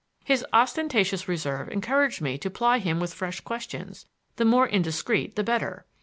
His 0.23 0.43
ostentatious 0.51 1.27
reserve 1.27 1.69
encouraged 1.69 2.21
me 2.21 2.35
to 2.39 2.49
ply 2.49 2.79
him 2.79 2.99
with 2.99 3.13
fresh 3.13 3.39
questions, 3.39 4.07
the 4.37 4.45
more 4.45 4.65
indiscreet 4.67 5.35
the 5.35 5.43
better. 5.43 5.85